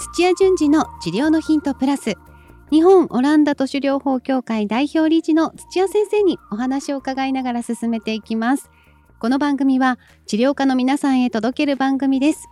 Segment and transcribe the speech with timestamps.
[0.00, 2.14] 土屋順次の治療のヒントプラス。
[2.70, 8.70] 日本オランダ都市療法協会代表理事の土屋先生にお話を伺いながら進めていきます。
[9.18, 12.48] この番組は治療家の皆さんへ届ける番組です。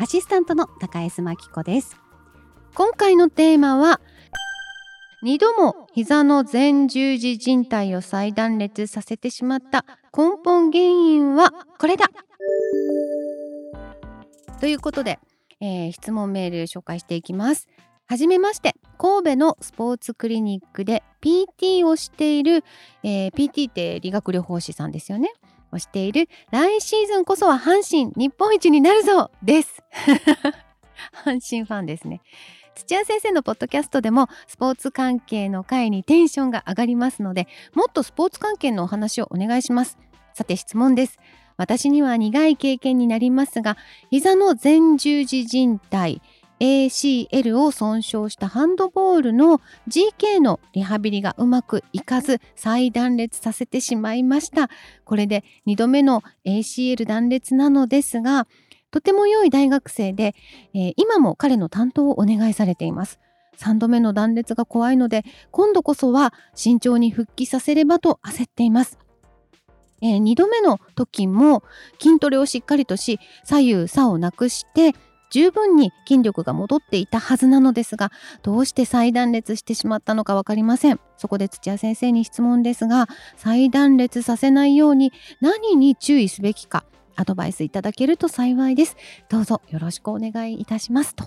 [0.00, 1.96] アシスタントの高江真紀子です。
[2.74, 4.00] 今回のテーマは
[5.22, 12.06] 2度も膝の前十字靭帯を再断裂させてしまった根本原因はこれだ。
[14.58, 15.20] ということで、
[15.60, 17.68] えー、質問メール紹介していきます。
[18.06, 18.74] はじめまして。
[18.98, 22.64] 神戸のスポーツクリニックで PT をしている、
[23.02, 25.32] えー、PT って理学療法士さんですよね。
[25.72, 26.28] をしている。
[26.50, 29.82] 来シーズンこそは阪神日本一になるぞです。
[31.24, 32.20] 阪神ファンですね。
[32.74, 39.98] 土屋先生のポッドキャストでもスポーツ関係の回にテンションが上がりますのでもっとスポーツ関係のお話をお願いします。
[40.34, 41.18] さて質問です。
[41.60, 43.76] 私には苦い経験になりますが
[44.10, 46.22] 膝の前十字靭帯
[46.58, 54.70] ACL を損傷したハンドボールの GK のリハビリがうまくいかず再断裂させてしまいました
[55.04, 58.46] これで2度目の ACL 断裂なのですが
[58.90, 60.34] とても良い大学生で、
[60.72, 63.20] えー、今も彼の担当をお願いされています。
[63.58, 68.98] 3度目の断裂が怖いので今度こそは慎重に復帰させればと焦っています。
[70.02, 71.62] えー、2度目の時も
[72.00, 74.94] 筋トレをしっかりとし左右差をなくして
[75.30, 78.10] 十分に筋力が戻っていたはずなのですが
[78.42, 86.84] どうして再断裂してしまったのか分かりませんそこで土屋先生に質問ですが再断裂させないように何に注意すべきか
[87.20, 88.96] アドバイスいただけると幸いです。
[89.28, 91.24] どうぞよろしくお願いいたしますと。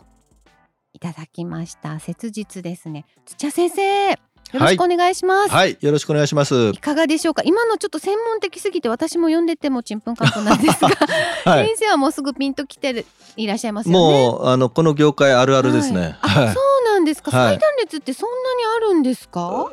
[0.94, 2.00] いただきました。
[2.00, 3.06] 切実ですね。
[3.26, 4.33] 土屋先生。
[4.52, 5.72] よろしくお願いします、はい。
[5.72, 6.72] はい、よろしくお願いします。
[6.74, 7.42] いかがでしょうか？
[7.46, 10.90] 今のちょっと専門的すぎて私も読んでてもちんぷんかんぷんなんですが、
[11.50, 13.06] はい、先生はもうすぐピンときて
[13.36, 14.00] いらっしゃいますよね。
[14.00, 16.18] もうあのこの業界あるあるですね。
[16.22, 17.32] はい、そうなんですか。
[17.32, 19.70] 再断裂ってそんなにあるんですか？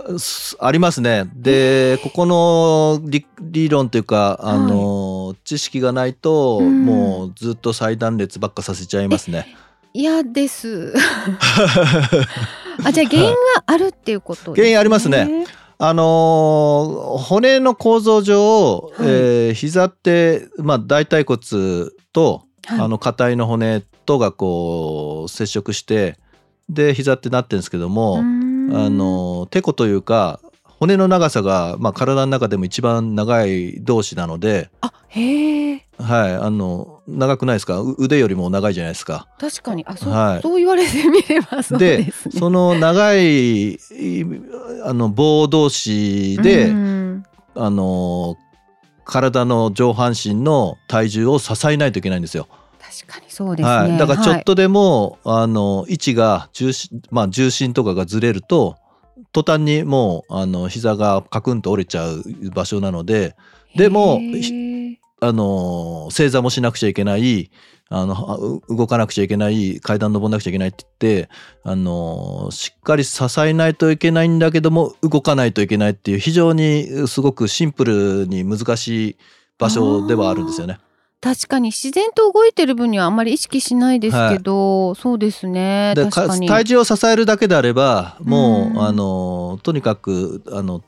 [0.60, 1.28] ありますね。
[1.34, 5.34] で、ここの理理論というかあの。
[5.44, 9.56] 知識がないと、うん、もうずっと再断裂ばっかさせちゃいますね。
[9.92, 10.94] 嫌です。
[12.84, 13.36] あじゃあ原因が
[13.66, 15.46] あるっていうこと、ね、原因ありますね。
[15.82, 21.40] あのー、骨の構造上、はい、えー、膝って、まあ、大腿骨
[22.12, 26.18] と、はい、あの硬いの骨とがこう接触して
[26.68, 36.34] で膝ってなってるんですけどもあのてこというか骨の長さが、まあ、体の中でも一番長い同士なのであへえはい。
[36.34, 37.80] あの長くないですか？
[37.98, 39.26] 腕よりも長いじゃないですか。
[39.38, 39.84] 確かに。
[39.86, 43.78] あそう,、はい、そう言われてみればそうで、ね、その長い
[44.84, 46.70] あの棒同士で、
[47.54, 48.36] あの
[49.04, 52.48] 体の上半身の体重を支えないといけないんですよ。
[52.80, 58.78] 確かにそうですね、はい、だからちょっとでも、はい、あの位置が重心,、まあ、重心とかがずれると
[59.32, 63.36] 途端にもうあの膝がカクンと折れちゃう場所なので
[63.76, 64.18] でも
[65.20, 67.50] あの正座もしなくちゃいけない
[67.92, 71.30] あの動かなくちゃいけない階段登んなくちゃいけないって言って
[71.64, 79.16] あのしっかり支えないといけないんだけども動かないといけないっていう非常にすごくシンプルに難しい
[79.58, 80.78] 場所ではあるんですよね。
[81.20, 85.92] 確かに自然と動いてる分にはあんまり意識しないですけど、はい、そうですね。
[85.94, 86.48] 確かに。
[86.48, 90.82] 体重を支えるだけであればもう、うあのとにかくあの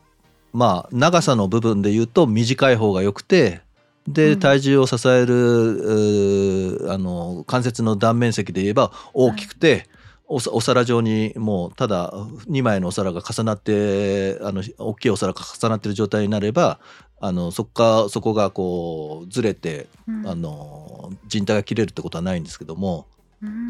[0.52, 3.60] まあ長さの部分で言うと短い方がよくて
[4.06, 9.88] で体重を支える、あの関節の断面積で言えば大きくて、はい
[10.34, 12.10] お皿状にもうただ
[12.48, 16.80] 2枚のお皿が重なってあの大きいお皿が重なってる状態になれば
[17.20, 17.70] あのそこ
[18.04, 23.06] かそこがこうずれて、うん、あの人体が切れるってことはないんですけども、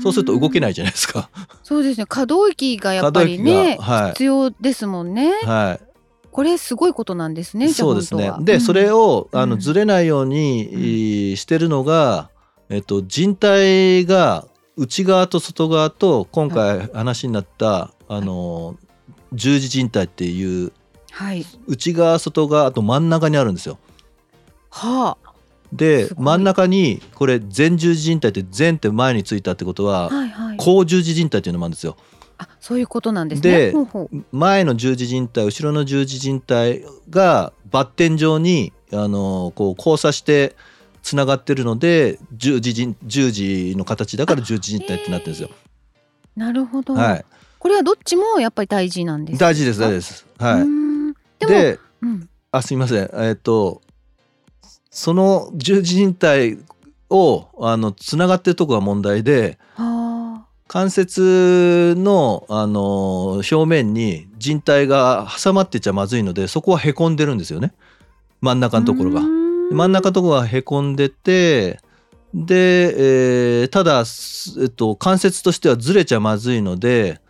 [0.02, 1.28] そうすると動けないじゃないですか。
[1.62, 5.32] そうですね可動域がやっぱりね、はい、必要ですもんね。
[5.42, 5.91] はい。
[6.32, 7.68] これすごいことなんですね。
[7.72, 8.32] そうですね。
[8.40, 12.30] で、うん、それをあのずれないように、してるのが、
[12.68, 18.76] えっと人体が内側と外側と今回話になった、あの
[19.32, 20.72] 十字靭帯っていう
[21.12, 23.78] はい、内側外側あと真ん中にあるんですよ。
[24.70, 25.32] はあ。
[25.72, 31.96] で真ん中にこれ前十字靭帯って前って前についたってことは、はいはい、後十字靭帯っていうのもあるんですよ。
[32.42, 33.72] あそういうことなんですね。
[33.72, 33.74] で
[34.32, 40.56] 前の十字靭帯後ろの十字靭帯がバッテン状にあのこう交差して
[41.02, 45.50] つながってるので十字十字の形だから十字靭帯ってなってるんですよ。
[46.36, 46.94] なるほど。
[46.94, 47.24] はい。
[47.58, 50.26] これはどっちもやっぱり大事なんです大事です大事です。
[50.38, 51.46] はい。
[51.46, 53.82] で、うん、あすみませんえっ、と
[54.90, 56.58] その十字靭帯
[57.08, 59.58] をあのつながってるとこが問題で
[60.68, 67.72] 関節の、あの表面に靭帯が挟まってちゃまずいのでそこはへこんでるんですよね
[68.40, 69.20] 真ん中のところが。
[69.20, 71.78] 真ん中のところはへこんでて
[72.34, 74.04] で、えー、ただ、
[74.62, 77.20] えっと、関節としてはずれちゃまずいので、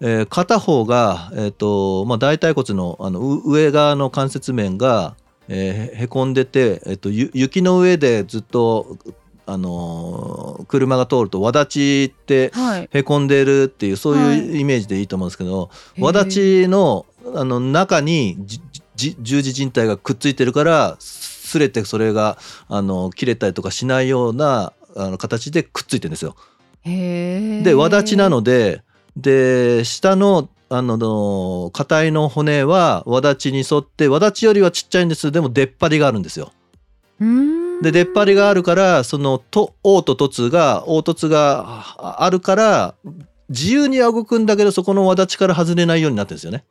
[0.00, 5.16] えー、片方が、えーとまあ、大腿骨のあの上側の関節面が、
[5.48, 8.96] えー、へこんでて、えーと、雪の上でずっと
[9.50, 12.52] あのー、車が通るとわだちって
[12.92, 18.36] へこんでるっていう、はい、そういうイメージでいいと思うんですけど、わだちのあの中に
[18.94, 22.36] 十字靭帯がくっついてるからすれてそれが
[22.68, 26.36] あの切れたりとかしないようなあの形でくっついてるんですよ。
[26.84, 28.82] でわだちなので
[29.16, 35.32] で下のあの硬いの骨はわだちに沿ってわだちよりはちっちゃいんです。
[35.32, 36.52] でも出っ張りがあるんですよ。
[37.82, 42.94] で出っ張りがあるからそのと凹と凸が凹凸があるから
[43.48, 46.64] 自由には動くんだけどそこのわだちから外れないようになってるんですよね。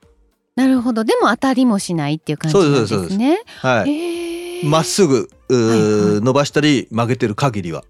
[0.55, 3.39] なるほどでも当たりもしないっていう感じなんですね。
[3.59, 4.65] はい。
[4.65, 7.83] まっすぐ、はいはい、伸ばしたり曲げてる限りは。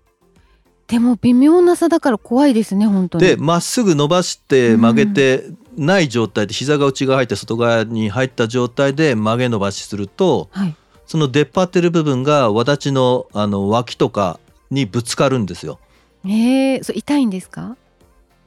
[0.88, 3.26] でも微妙な差だから怖いですね本当に。
[3.26, 5.46] でまっすぐ伸ばして曲げて
[5.78, 10.76] ない状態で膝が内側入って外側に入った状態で曲げ伸ばしすると、はい、
[11.08, 14.40] その出っ張ってる部分がわだちのあの脇とか
[14.70, 15.80] にぶつかるんですよ。
[16.26, 17.78] えー、そ痛いんですか？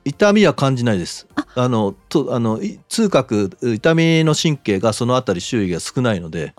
[0.04, 1.26] 痛みは感じないです。
[1.54, 6.54] あのとあの痛覚痛みの神経がそのあたり周囲が少ないので。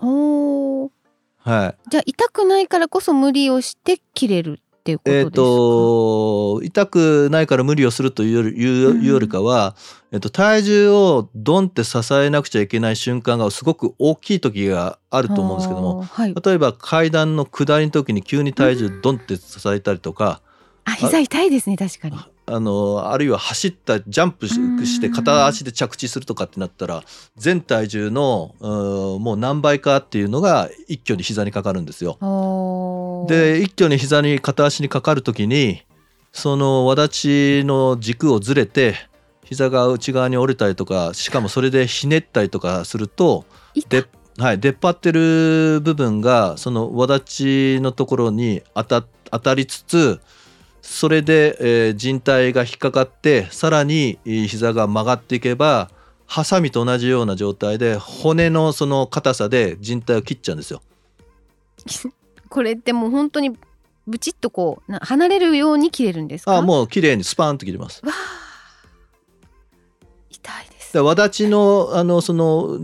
[1.44, 1.90] はい。
[1.90, 5.26] じゃあ痛くないからこそ無理をして切れるっていうことですか？
[5.26, 5.34] えっ、ー、
[6.58, 9.76] と痛くないから無理をするというよりかは、
[10.10, 20.40] えっと、体重をドンって支えなくちゃいけない瞬間がすごく大きい時があると思うんですけども、はい、例えば階段の下りの時に急に体重ドンって支えたりとか、
[20.84, 22.18] あ膝痛いですね確かに。
[22.44, 27.04] あのあるいは走ったジャンプして片足で着地するとかってなったら
[27.36, 32.18] 全体重のもう何倍かっていうのが一挙に膝にかかるんですよ。
[33.26, 35.82] で一挙に膝に片足にかかる時に
[36.32, 38.94] そのわだちの軸をずれて
[39.44, 43.44] 膝が内側に折れたりとかしかもそれでひねったりとかすると
[43.88, 44.06] で、
[44.38, 50.20] はい、出っ張ってる部分がそのわだちのところに当た当たりつつ
[50.80, 55.90] それで、えー、靭帯が引っかかってさらに膝が曲がっていけば
[56.26, 60.82] ハサミと同じような状態で骨のその硬さで靭帯を切っちゃうんですよ。
[62.52, 63.56] これってもう本当に
[64.06, 66.58] ブチッとこう離れるように切れるんですか？
[66.58, 68.04] あもう綺麗にスパーンと切れます。
[68.04, 68.12] わ
[70.30, 70.98] 痛いです。
[70.98, 72.78] わだちのあのその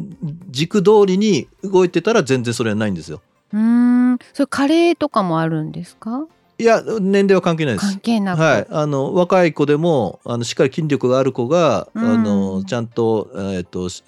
[0.49, 3.20] 軸通りに動いてたら全然それはないんですよ。
[3.53, 6.26] うんそれ加齢とかもあるんですか？
[6.59, 7.87] いや年齢は関係ないです。
[7.87, 14.03] 関係なく、はい、あの若い子でもあのしっかり筋力がある子が、うん、あのちゃんと,、えーと、屈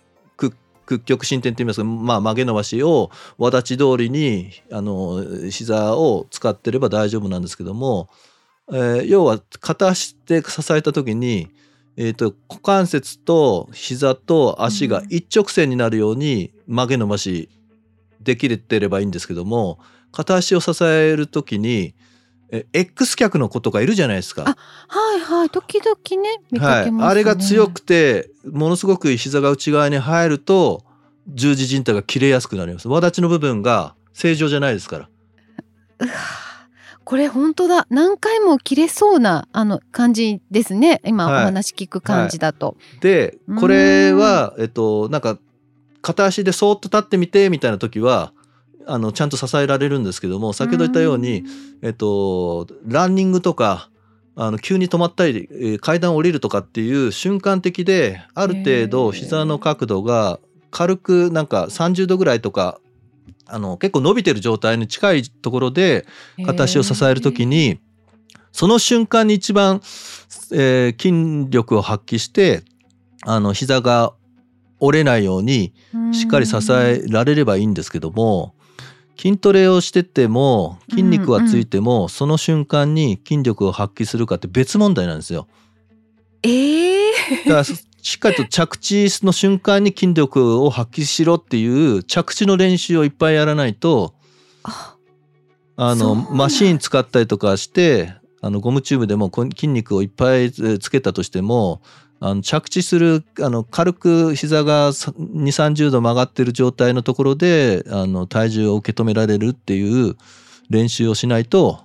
[0.90, 8.08] 屈曲伸展って言いますか、まあ、曲げ伸ばしをわだち通りにあの膝を使ってれば大丈夫なんですけども、
[8.72, 11.50] えー、要は片足で支えた時に、
[11.96, 17.48] えーと、股関節と膝と足が一直線になるように曲げ伸ばし
[18.20, 19.78] できてればいいんですけども
[20.10, 21.94] 片足を支える時に
[22.52, 24.42] え X 脚の子とかいるじゃないですか。
[24.42, 25.50] はいはい。
[25.50, 30.84] 時々ね見かけますね、はい、あれが強くてものすごく膝が内側に入ると
[31.28, 32.88] 十字靭帯が切れやすくなります。
[32.88, 35.08] わだちの部分が正常じゃないですから。
[36.00, 36.12] うわ
[37.04, 37.86] これ本当だ。
[37.90, 41.00] 何回も切れそうなあの感じですね。
[41.04, 42.66] 今お話聞く感じだと。
[42.66, 42.76] はい。
[42.76, 45.38] はい、でこれはえっとなんか
[46.02, 48.32] 片足でそーっと立ってみてみたいな時は
[48.90, 51.44] あのちゃんと支えられるんですけども先ほど言ったように、
[51.80, 53.88] えっと、ランニングとか
[54.34, 60.40] あの急に止まったり階段を降りるとかっていう瞬間的である程度膝の角度が
[60.72, 62.80] 軽くなんか30度ぐらいとか
[63.46, 66.04] あの結構伸びてる状態に近いところで
[66.44, 67.80] 片足を支える時に
[68.50, 69.76] その瞬間に一番、
[70.52, 72.64] えー、筋力を発揮して
[73.22, 74.14] あの膝が
[74.80, 75.74] 折れないように
[76.12, 78.54] しっかり支えられればいいんですけども
[79.20, 82.02] 筋トレをしてても筋肉はついても、うん。
[82.04, 85.46] うん、その瞬間に筋力を発揮するかって別問題なんですよ。
[86.42, 87.10] えー、
[87.44, 94.14] だからしっかりと着地の瞬間に筋力を発揮しろっていう着地の練習をいっぱいやらないと
[95.76, 101.82] あのマシーン使ったりとかしてあのゴムチューブでも筋肉をいっぱいつけたとしても
[102.20, 110.16] あの着地するあの軽く膝が2 3 0度曲がってる状態のところであの体重を受け止められるっていう
[110.68, 111.80] 練習をしないと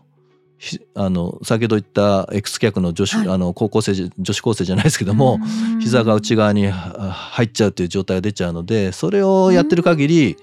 [0.58, 3.27] ひあの先ほど言った X 脚の女子、はい。
[3.30, 5.39] あの高校生じ女子高生じゃないですけども、
[5.74, 5.80] うん。
[5.80, 10.38] 膝が内側には入っちゃうという状態が出ちゃうのでそれをやってる限り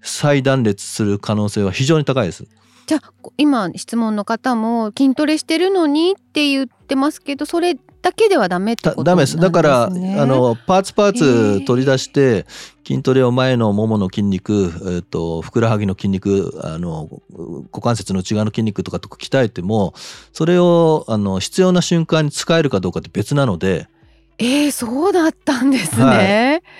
[0.00, 2.46] 再断裂する可能性は非常に高いです。
[2.86, 9.36] じゃあこ今質問の方も筋トレしてるのにって言ってますけどそれだけではダメってことだダメです。
[9.36, 12.46] だからあねのパーツパーツ取り出して
[12.86, 17.08] 筋トレを前のももの筋肉、えっとふくらはぎの筋肉あの
[17.72, 19.94] 股関節の内側の筋肉とかとか鍛えても
[20.32, 23.88] それをあの必要な瞬間に使えるかどうかって別なので。
[24.40, 26.70] えー、そうだったんですね、は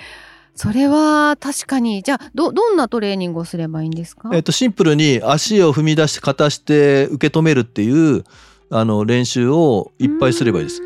[0.55, 2.03] それは確かに。
[2.05, 8.23] じゃあどどんなトレーニングをすればいいんですか、えっと、シンプルに足を踏み出して片して受け止めるっていう
[8.71, 10.83] あの練習をいっぱいすればいいです。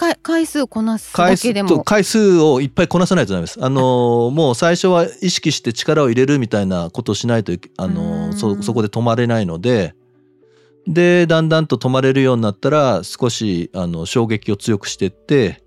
[0.00, 1.84] うんあか回数こなすだ回数とけでも。
[1.84, 3.58] 回数をいっぱいこなさないとダメです。
[3.60, 8.32] あのもう最初は意識して力を入れるみたいなことをしないといあうのん。
[8.32, 9.94] そそこで止まれないので
[10.86, 15.62] でだんだんと止まれるようになったら少しあの衝撃を強くしていって、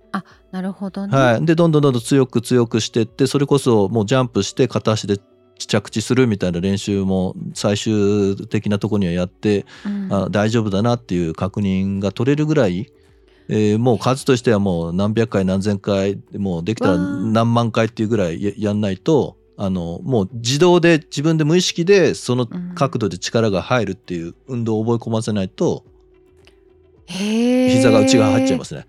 [0.51, 5.17] なるほどね、はい、でどんどんどんどん強く強くしていってそれこそもうジャンプして片足で
[5.57, 10.07] 着地するみたいな練習も最終的なところにはやってうん。
[10.11, 12.91] あ大丈夫だなっていう確認が取れるぐらい、
[13.53, 25.83] えーもう数としてはもう何百回何千回もうできたら何万回っていうぐらいややんないとあのもう自動で自分で無意識でその角度で力が入るっていう運動を覚え込ませないと
[27.07, 27.69] へー。
[27.69, 28.87] 膝が内側入っちゃいますね。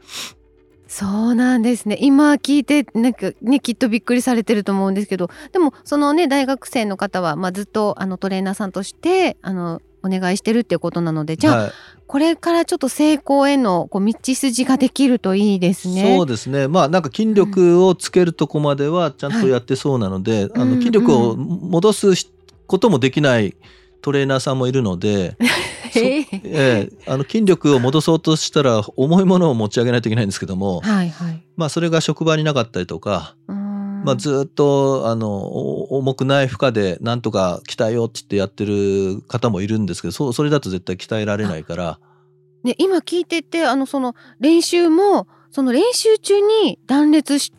[0.86, 1.96] そうなんですね。
[2.00, 11.72] 今聞いてなんかねきっとびっくりされてると思うんですけどでもそのね大学生の方は、まあ、ずっとあのトレーナーさんとしてあのお願いしてるっていうことなのでじゃあ、はい
[12.06, 16.16] これからちょっと成功へのこう道筋ができるといいですね。
[16.16, 16.68] そうですね。
[16.68, 22.30] まあなんか筋力をつけるとこまではちゃんとやってそうなので、あうんの筋力を戻すし
[22.66, 23.56] こともできない
[24.02, 25.36] トレーナーさんもいるので、
[25.94, 26.26] へえ。
[26.32, 31.42] ええ、あの筋力を戻そうとしたら重いものを持ち上げないといけないんですけども、はいはい。
[31.56, 33.52] まあ、それが職場になかったりとか、う
[34.04, 41.98] まあ、ずっとあのお重くない負荷でなんとか鍛えようって言ってやってる方もいるんですけどそうそれだと絶対鍛えられないから。
[42.64, 47.52] ね、今聞いててあのその練習もその練習中に断裂し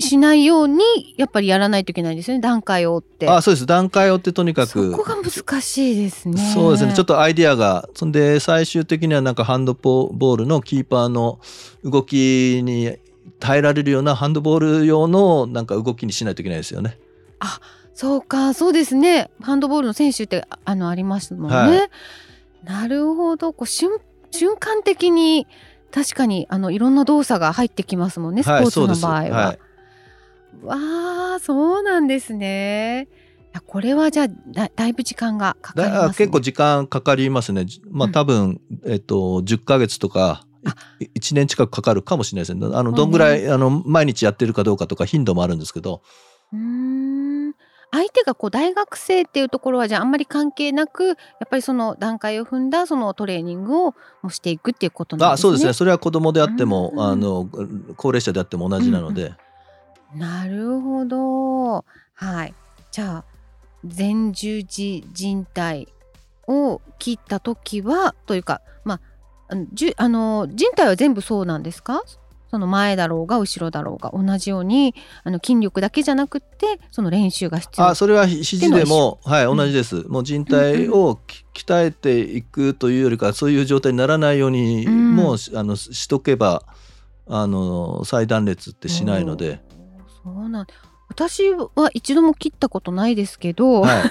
[0.00, 0.82] しないように
[1.16, 3.28] やっぱりやらないといけないんですよね段階を追って。
[3.28, 3.66] あそうです。
[3.66, 4.90] 段階を追ってとにかく。
[4.90, 6.38] そこが難しいですね。
[6.54, 6.94] そうですね。
[6.94, 11.38] ちょっととアイディアがそんで最終的にはなんかハンドボールのキーパーの
[11.84, 12.96] 動きに
[13.38, 16.98] 耐えられるようなハンドボール用のなんか動きにしないといけないですよね。
[17.94, 21.56] そうかそうですねハンドボールの選手ってああのありますもんね。
[21.56, 21.90] はい
[22.64, 23.90] なるほどこう瞬
[24.30, 25.46] 瞬間的に
[25.90, 29.46] 確かにあのいろんな動作が入ってきますもんねスポはいーツの場合は。
[29.46, 29.58] はい
[30.62, 30.76] わ
[31.36, 33.08] あそうなんですね。
[33.66, 36.08] これはじゃあだだいぶ時間がかかりますね。
[36.08, 37.64] だ結構時間かかりますね。
[37.64, 40.44] じまあうん多分、えっと10ヶ月とか
[41.00, 42.66] 1年近くかかるかもしれないですね。
[42.74, 46.02] あのうんどんぐらいあの毎日やってるかどうかとか頻度もあるんですけど、
[46.52, 47.54] うーん
[47.92, 51.16] 相手がこう大学生っていうところはじゃああんまり関係なくやっ
[51.48, 55.48] ぱりその段階を踏んだそのトレーニングをもうしていくっていうことなんですね。
[55.48, 55.72] あそうですね。
[55.72, 57.48] それは子供であっても、うんあの
[57.96, 59.34] 高齢者であっても同じなので、
[60.14, 61.84] なるほど。
[62.14, 62.54] はい。
[62.92, 63.24] じゃあ
[63.82, 65.88] 前十字靭帯
[66.46, 68.69] を切った時はというかま
[69.50, 72.02] ああのじゅあの靭帯は全部そうなんですか？
[72.50, 77.86] その前だろうが後ろだろうが同じようにあの筋力だけじゃなくってその練習が必要。
[77.86, 79.56] あそれはひ肘でもはいうん。
[79.56, 80.02] 同じです。
[80.08, 85.14] もう人体をき鍛えていくというよりかそういう状態にならないようにうん。
[85.14, 86.64] もうしあのししとけば
[87.28, 89.60] あの再断裂ってしないので、
[90.24, 90.66] そうなん
[91.10, 94.02] 私は一度も切ったことないですけど、はい。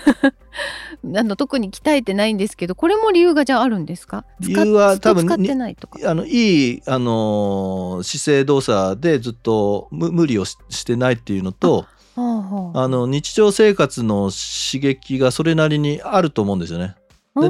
[1.18, 4.26] あの特に鍛えてないんですけどこれも理由がじゃああるんですか？
[4.42, 16.96] 理由は多分使ってないとかあのいい、あのー姿勢動作でずっと無無理をししてないっていうのとはあはああの日常生活の刺激がそれなりにあると思うんですよね。
[17.40, 17.50] で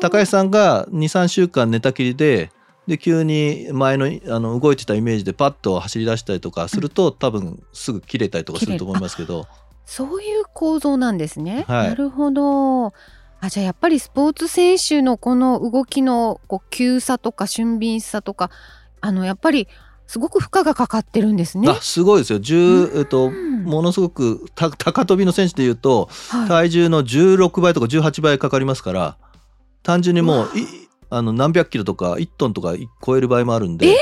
[0.00, 2.50] 高橋さんが23週間寝たきりで
[2.90, 9.46] で急に前のあの動いてたイメージでパッと走り出したりとかすると、多分すぐ切れたりとかすると思いますけど。
[9.86, 11.64] そういう構造なんですね。
[11.68, 11.88] はい。
[11.90, 12.86] なるほど。
[12.88, 12.92] あ
[13.48, 18.50] じゃあやっぱりスポーツ選手のこの動きのこう急さとか俊敏さとか
[19.00, 19.68] あのやっぱり
[20.08, 21.70] すごく負荷がかかってるんですね。
[21.70, 22.40] あすごいですよ。
[22.40, 26.48] 10、えっと、うんものすごくた高跳びの選手でいうとはい。
[26.48, 29.16] 体重の16倍とか18倍かかりますから
[29.84, 30.50] 単純にもう
[31.10, 32.74] あの何百キロとか1トンとか
[33.04, 33.96] 超える場合もあるんで、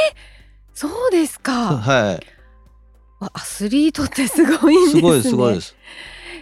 [0.75, 1.77] そうですか。
[1.79, 2.27] はい、
[3.19, 5.01] わアスリートってすごいんですね。
[5.01, 5.77] すごいですすごいです。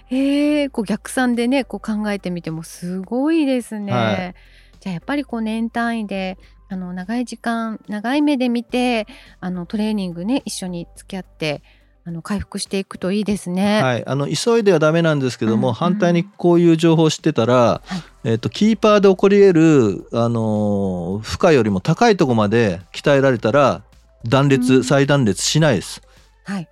[0.08, 3.92] へえこう逆算でねこう考えてみてもすごいですね。
[3.92, 4.34] はい
[4.80, 9.06] じゃあやっぱりこう年単位であの長い時間長い目で見て
[9.40, 11.62] あのトレーニングね一緒に付き合って
[12.08, 13.82] あの回復していくといいですね。
[13.82, 17.82] はい、あの急いではダメなんですけども、うん反対にこういう情報を知ってたら、
[18.22, 23.82] えっとキーパーで起こり得る、あのー負荷よりも高いところまで鍛えられたら
[24.24, 26.00] 断裂、うん再断裂しないです。
[26.44, 26.68] はい。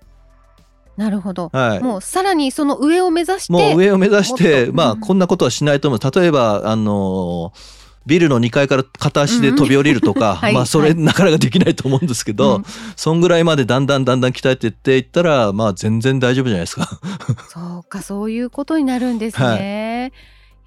[0.95, 1.49] なるほど。
[1.51, 3.51] はい、もうさらにその上を目指して。
[3.51, 10.53] もう上を目指してまあこんなことはしないと思う例えばあのービルの2階から片足で飛び降りるとか、 はい。
[10.53, 10.95] まあそれはい。
[10.95, 12.65] なかなかできないと思うんですけど、うん。
[12.95, 16.99] そんぐらいまでだんだんだんだん鍛えていっていったらまあ全然大丈夫じゃないですか。
[17.49, 20.11] そうかそういうことになるんですね。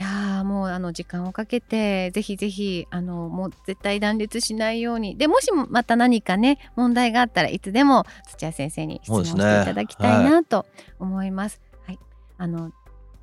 [0.00, 5.16] い、やーもうあの時間をかけてぜひぜひあのもう絶対断裂しないように。
[5.16, 10.66] でもしもまた何かね問題があったらいつでも土屋先生に質問していただきたいなと
[10.98, 11.60] 思います。
[11.86, 11.98] はい、
[12.36, 12.72] あの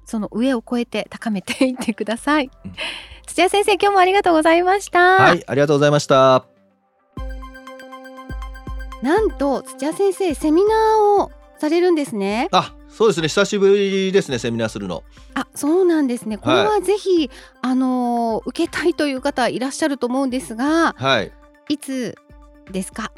[0.05, 2.49] その上を越えて高めていってください。
[2.65, 2.71] うん
[3.27, 4.99] 土屋先生今日もありがとうございました。
[5.17, 6.45] はいありがとうございました。
[9.01, 12.47] なんと土屋先生セミナーをされるんですね。
[12.51, 15.03] あそうですね久しぶりですねセミナーするの。
[15.33, 16.37] あ、そうなんですね。
[16.37, 17.29] これはぜひ、
[17.61, 21.31] あのー受けたいという方いらっしゃると思うんですが、はい。
[21.67, 22.15] いつ
[22.71, 23.11] ですか？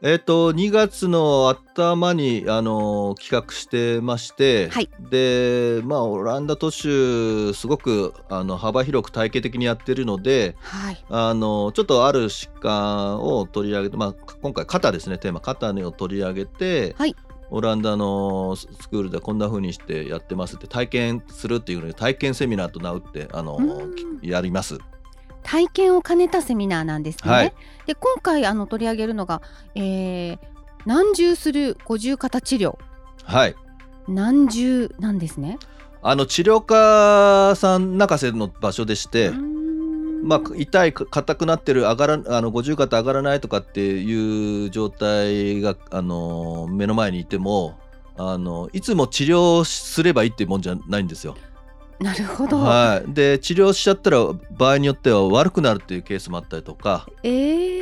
[0.00, 11.04] えっ、と2月の頭にあの企画してまして、はいでまあオランダ都市すごくあの幅広く体系的にやってるのではい。
[11.08, 17.16] あのちょっとある疾患を取り上げて、まあ、今回肩ですねテーマ肩を取り上げて、はい
[17.50, 24.78] オランダのスクールでこんな風にしてやってますって体験するっていうので体験セミナーと名打ってあのうんやります。
[25.48, 27.30] 体験を兼ねたセミナーなんですね。
[27.32, 27.54] はい
[27.86, 29.40] で、今回あの取り上げるのが、
[29.74, 30.38] えー、
[30.84, 32.76] 難重する五十肩治療。
[33.24, 33.56] はい
[34.06, 35.58] 難重なんですね。
[36.02, 39.30] あの治療家さん泣かせの場所でして、
[40.22, 47.78] まあ、痛い硬くなってる上がらあの五十肩上がらないとかっていう状態が、あの目の前にいても
[48.18, 51.36] あのいつも治療すればいいっていうもんじゃないんですよ。
[52.00, 52.58] なるほど。
[52.58, 54.18] はい、で治療しちゃったら
[54.50, 57.78] 場合によっては悪くなるっていうケースもあったりとか、えー。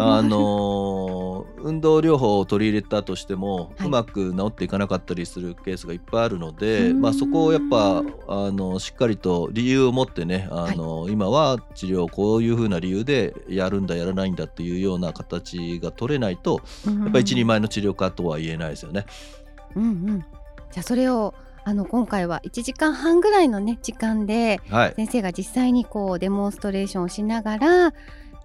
[0.00, 19.06] あの運動療法を取り入れたとしても、はいうまく治っていかなかったりするケースがいっぱいあるので、うんまあ、そこをやっぱあのしっかりと理由を持ってねあの、今は治療をこういうふうな理由でやるんだやらないんだっていうような形が取れないとうんやっぱ一人前の治療家とは言えないですよね。
[19.76, 20.24] うんうん。
[20.72, 21.32] じゃあそれを
[21.68, 27.92] あの今回は1時間半ぐらいのね時間ではい、先生が実際にこうデモンストレーションをしながら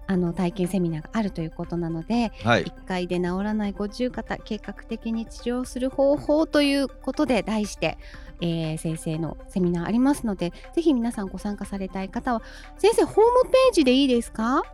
[0.08, 2.64] あの体験セミナーがあるということなのではい。
[2.64, 7.96] 1回で治らない五十肩計画的に治療する方法ということで題して、
[8.40, 12.42] えー先生のセミナーありますのでぜひ皆さんご参加されたい方は
[12.76, 14.64] 先生ホームページでいいですか？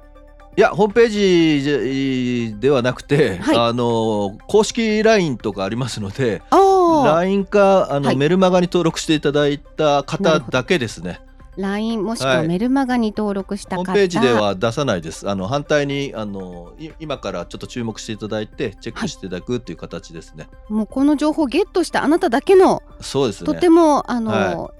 [0.59, 11.21] いやホームページではなくて、はいあの公式 LINE とかありますので LINE かあの、はいメルマガに登録していただいたな方だけですね。
[11.57, 15.31] LINE もしくははいメルマガに登録した方、ホームページでは出さないです。
[15.31, 20.49] あの反対にあのい今からちょっと注目していただいてチェックしていただくっていう形ですね。
[20.69, 23.47] もうこの情報をゲットしたあなただけのそうですね。
[23.47, 24.75] とてもあの、は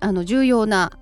[0.00, 0.92] あの重要な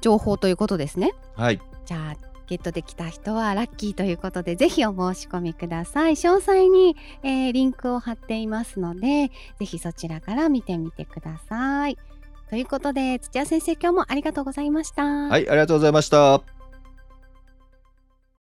[0.00, 1.12] 情報ということですね。
[1.36, 6.12] はいじゃあゲットできた人はラッキーということでぜひお申し込みください。
[6.12, 11.98] 詳細に、えーリンクを貼っていますのでぜひそちらから見てみてください。
[12.50, 15.04] ということで土屋先生今日もありがとうございました。
[15.04, 16.57] はいありがとうございました。